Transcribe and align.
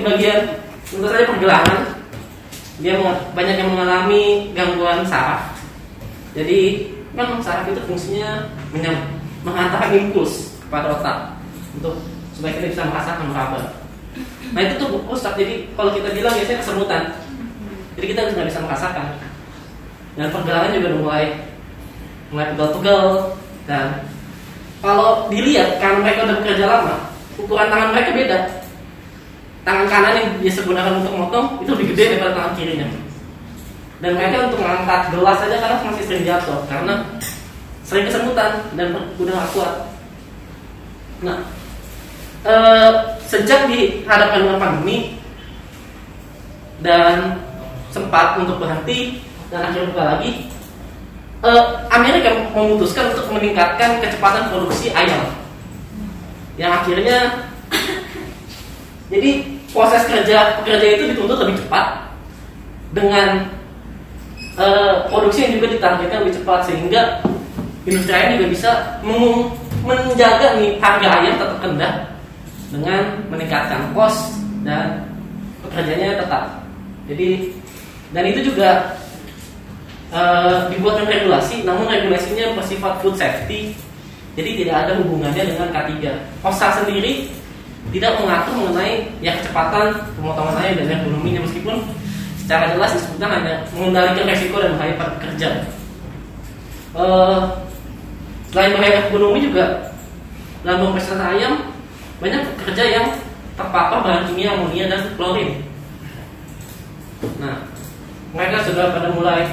Di 0.00 0.08
bagian 0.08 0.40
tentu 0.88 1.06
saja 1.12 1.28
pergelangan. 1.28 1.80
Dia 2.80 2.96
banyak 3.36 3.56
yang 3.60 3.70
mengalami 3.76 4.48
gangguan 4.56 5.04
saraf. 5.04 5.52
Jadi 6.32 6.88
kan 7.12 7.36
saraf 7.44 7.68
itu 7.68 7.84
fungsinya 7.84 8.48
menghantarkan 9.44 9.92
impuls 9.92 10.56
kepada 10.64 10.96
otak 10.96 11.36
untuk 11.76 12.00
supaya 12.32 12.56
kita 12.56 12.72
bisa 12.72 12.88
merasakan 12.88 13.28
meraba. 13.28 13.60
Nah 14.56 14.60
itu 14.64 14.80
tuh 14.80 14.88
rusak 15.04 15.36
jadi 15.36 15.68
kalau 15.76 15.92
kita 15.92 16.08
bilang 16.16 16.32
biasanya 16.32 16.58
kesemutan 16.64 17.02
jadi 18.00 18.06
kita 18.16 18.20
nggak 18.32 18.48
bisa 18.48 18.64
merasakan. 18.64 19.06
Dan 20.16 20.32
pergelangan 20.32 20.72
juga 20.72 20.88
mulai 20.96 21.24
mulai 22.32 22.46
pegal-pegal 22.56 23.36
dan 23.68 24.08
kalau 24.80 25.28
dilihat 25.28 25.76
karena 25.76 25.98
mereka 26.00 26.20
udah 26.24 26.36
bekerja 26.40 26.64
lama 26.64 26.96
ukuran 27.36 27.68
tangan 27.68 27.90
mereka 27.92 28.10
beda 28.14 28.38
tangan 29.66 29.86
kanan 29.86 30.14
yang 30.16 30.28
biasa 30.40 30.60
gunakan 30.64 30.92
untuk 31.04 31.14
motong 31.16 31.46
itu 31.60 31.70
lebih 31.76 31.86
gede 31.94 32.04
daripada 32.16 32.32
tangan 32.36 32.54
kirinya. 32.56 32.88
Dan 34.00 34.10
mereka 34.16 34.48
untuk 34.48 34.60
mengangkat 34.64 35.00
gelas 35.12 35.36
saja 35.44 35.56
karena 35.60 35.76
masih 35.84 36.04
sering 36.08 36.24
jatuh 36.24 36.60
karena 36.72 36.94
sering 37.84 38.04
kesemutan 38.08 38.50
dan 38.78 38.86
udah 39.20 39.32
gak 39.36 39.50
kuat. 39.52 39.74
Nah 41.20 41.38
eh, 42.44 42.90
sejak 43.28 43.68
dihadapkan 43.68 44.40
dengan 44.40 44.58
pandemi 44.60 45.20
dan 46.80 47.36
sempat 47.92 48.40
untuk 48.40 48.56
berhenti 48.56 49.20
dan 49.52 49.68
akhirnya 49.68 49.90
buka 49.92 50.04
lagi 50.16 50.30
eh, 51.44 51.64
Amerika 51.92 52.32
memutuskan 52.56 53.12
untuk 53.12 53.28
meningkatkan 53.36 54.00
kecepatan 54.00 54.48
produksi 54.48 54.88
ayam 54.96 55.28
yang 56.56 56.72
akhirnya 56.76 57.49
jadi 59.10 59.30
proses 59.74 60.02
kerja 60.06 60.62
pekerja 60.62 60.86
itu 60.96 61.04
dituntut 61.14 61.38
lebih 61.42 61.58
cepat 61.66 61.86
dengan 62.94 63.50
eh, 64.56 64.94
produksi 65.10 65.46
yang 65.46 65.52
juga 65.58 65.66
ditargetkan 65.74 66.18
lebih 66.24 66.34
cepat 66.42 66.60
sehingga 66.70 67.02
industri 67.84 68.12
ayam 68.14 68.38
juga 68.38 68.48
bisa 68.50 68.70
menjaga 69.82 70.58
nih 70.58 70.78
harga 70.78 71.08
ayam 71.20 71.34
tetap 71.36 71.58
rendah 71.62 71.94
dengan 72.70 73.02
meningkatkan 73.28 73.80
kos 73.90 74.16
dan 74.62 75.02
pekerjanya 75.66 76.22
tetap 76.22 76.62
jadi 77.10 77.50
dan 78.14 78.24
itu 78.30 78.40
juga 78.54 78.94
eh, 80.14 80.56
dibuatkan 80.70 81.10
regulasi 81.10 81.66
namun 81.66 81.90
regulasinya 81.90 82.54
bersifat 82.54 83.02
food 83.02 83.18
safety 83.18 83.74
jadi 84.38 84.50
tidak 84.62 84.76
ada 84.86 84.92
hubungannya 85.02 85.42
dengan 85.42 85.68
K3. 85.74 85.90
OSA 86.46 86.68
sendiri 86.82 87.39
tidak 87.90 88.12
mengatur 88.20 88.54
mengenai 88.60 89.08
ya 89.24 89.40
kecepatan 89.40 89.96
pemotongan 90.14 90.56
ayam 90.60 90.74
dan 90.78 91.00
ekonominya 91.00 91.40
meskipun 91.48 91.76
secara 92.38 92.76
jelas 92.76 92.90
disebutkan 92.94 93.30
hanya 93.40 93.54
mengendalikan 93.74 94.26
resiko 94.28 94.56
dan 94.60 94.74
bahaya 94.76 94.94
pada 94.98 95.10
pekerja. 95.18 95.48
Eh, 96.90 97.40
selain 98.50 98.74
bahaya 98.74 98.96
ekonomi 99.06 99.38
juga 99.46 99.94
dalam 100.66 100.90
pemeriksaan 100.90 101.22
ayam 101.22 101.52
banyak 102.20 102.42
pekerja 102.58 102.84
yang 102.84 103.06
terpapar 103.56 104.04
bahan 104.04 104.26
kimia 104.28 104.52
amonia 104.54 104.90
dan 104.90 105.02
klorin. 105.16 105.62
Nah, 107.40 107.64
mereka 108.32 108.64
sudah 108.68 108.92
pada 108.92 109.08
mulai 109.12 109.48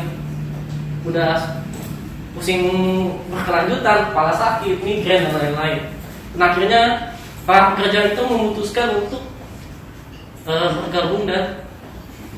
udah 1.07 1.63
pusing 2.35 2.69
berkelanjutan, 3.33 4.13
kepala 4.13 4.33
sakit, 4.35 4.77
migrain 4.85 5.25
dan 5.25 5.33
lain-lain. 5.35 5.79
Dan 6.35 6.41
akhirnya 6.41 6.83
para 7.47 7.71
pekerja 7.73 8.11
itu 8.11 8.21
memutuskan 8.27 9.07
untuk 9.07 9.23
eh, 10.43 10.69
bergabung 10.83 11.23
dan 11.23 11.63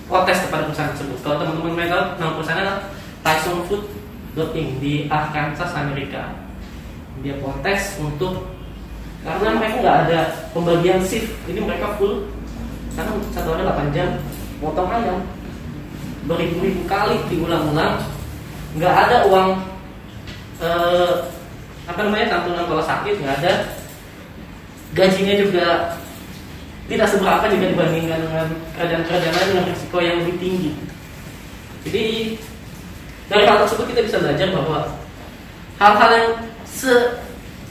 protes 0.05 0.45
kepada 0.45 0.69
perusahaan 0.69 0.93
tersebut. 0.93 1.17
Kalau 1.25 1.41
teman-teman 1.41 1.73
mereka 1.73 2.13
nama 2.21 2.37
perusahaan 2.37 2.61
adalah 2.61 2.79
Tyson 3.25 3.65
Food 3.65 3.83
Inc. 4.37 4.77
di 4.77 5.09
Arkansas, 5.09 5.73
Amerika. 5.73 6.29
Dia 7.25 7.41
protes 7.41 7.97
untuk 7.97 8.47
karena 9.25 9.59
mereka 9.59 9.75
nggak 9.83 9.99
ada 10.07 10.19
pembagian 10.55 11.03
shift, 11.03 11.27
jadi 11.43 11.59
mereka 11.59 11.99
full 11.99 12.23
karena 12.95 13.11
satu 13.35 13.51
hari 13.51 13.67
8 13.67 13.95
jam 13.95 14.09
potong 14.63 14.87
ayam 14.87 15.19
beribu-ribu 16.23 16.87
kali 16.87 17.19
diulang-ulang 17.27 17.99
nggak 18.79 18.95
ada 18.95 19.27
uang 19.27 19.49
eh, 20.63 21.13
apa 21.83 21.99
namanya 21.99 22.27
santunan 22.31 22.65
kalau 22.67 22.83
sakit 22.83 23.15
nggak 23.19 23.35
ada 23.43 23.53
gajinya 24.97 25.35
juga 25.37 25.65
tidak 26.89 27.07
seberapa 27.13 27.45
jika 27.53 27.67
dibandingkan 27.69 28.19
dengan 28.25 28.47
kerajaan-kerajaan 28.73 29.33
lain 29.37 29.49
dengan 29.53 29.65
risiko 29.69 29.97
yang 30.01 30.15
lebih 30.25 30.35
tinggi. 30.41 30.71
Jadi 31.85 32.05
dari 33.29 33.43
hal 33.45 33.57
tersebut 33.61 33.85
kita 33.93 34.01
bisa 34.09 34.17
belajar 34.17 34.47
bahwa 34.49 34.79
hal-hal 35.77 36.09
yang 36.17 36.29
se 36.65 36.93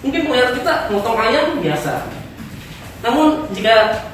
mungkin 0.07 0.31
penglihatan 0.31 0.55
kita 0.63 0.73
motong 0.95 1.19
ayam 1.19 1.59
biasa. 1.59 2.07
Namun 3.03 3.43
jika 3.59 4.07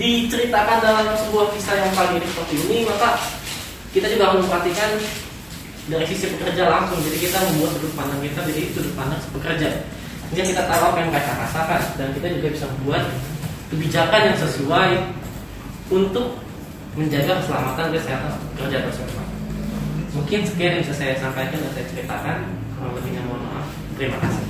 diceritakan 0.00 0.80
dalam 0.80 1.12
sebuah 1.20 1.52
kisah 1.52 1.76
yang 1.76 1.92
paling 1.92 2.24
seperti 2.24 2.56
ini 2.56 2.88
maka 2.88 3.20
kita 3.92 4.06
juga 4.08 4.32
harus 4.32 4.48
memperhatikan 4.48 4.90
dari 5.92 6.04
sisi 6.08 6.32
pekerja 6.40 6.72
langsung. 6.72 7.04
Jadi 7.04 7.20
kita 7.20 7.36
membuat 7.52 7.76
sudut 7.76 7.92
pandang 7.92 8.24
kita 8.24 8.40
jadi 8.48 8.62
sudut 8.72 8.94
pandang 8.96 9.20
pekerja 9.36 9.68
jadi 10.30 10.46
kita 10.54 10.62
tahu 10.70 10.82
apa 10.94 10.98
yang 11.02 11.10
mereka 11.10 11.32
rasakan. 11.42 11.82
Dan 11.98 12.08
kita 12.14 12.26
juga 12.38 12.48
bisa 12.54 12.64
membuat 12.78 13.02
kebijakan 13.70 14.20
yang 14.30 14.38
sesuai 14.38 14.90
untuk 15.90 16.38
menjaga 16.94 17.42
keselamatan 17.42 17.94
kesehatan 17.94 18.32
pekerja 18.54 18.78
tersebut. 18.86 19.26
Mungkin 20.10 20.40
sekian 20.46 20.70
yang 20.78 20.82
bisa 20.82 20.94
saya 20.94 21.14
sampaikan 21.18 21.58
dan 21.58 21.72
saya 21.74 21.86
ceritakan. 21.90 22.36
Kurang 22.78 22.94
lebihnya 22.98 23.22
mohon 23.26 23.42
maaf. 23.46 23.66
Terima 23.98 24.18
kasih 24.22 24.49